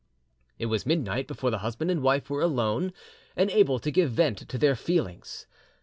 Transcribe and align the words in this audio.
It 0.57 0.65
was 0.65 0.87
midnight 0.87 1.27
before 1.27 1.51
the 1.51 1.59
husband 1.59 1.91
and 1.91 2.01
wife 2.01 2.27
were 2.27 2.41
alone 2.41 2.91
and 3.35 3.51
able 3.51 3.77
to 3.77 3.91
give 3.91 4.09
vent 4.11 4.39
to 4.49 4.57
their 4.57 4.75
feelings. 4.75 5.45